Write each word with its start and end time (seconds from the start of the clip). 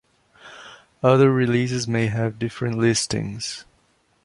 Other 1.03 1.31
releases 1.31 1.87
may 1.87 2.07
have 2.07 2.39
different 2.39 2.75
listings. 2.79 3.65